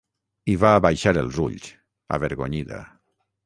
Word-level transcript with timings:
...i 0.53 0.55
va 0.63 0.71
abaixar 0.77 1.13
els 1.21 1.39
ulls, 1.45 1.69
avergonyida. 2.19 2.85